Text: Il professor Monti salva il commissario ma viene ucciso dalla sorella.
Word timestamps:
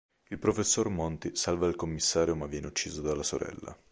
Il 0.31 0.39
professor 0.39 0.89
Monti 0.89 1.35
salva 1.35 1.67
il 1.67 1.75
commissario 1.75 2.35
ma 2.35 2.47
viene 2.47 2.65
ucciso 2.65 3.03
dalla 3.03 3.21
sorella. 3.21 3.77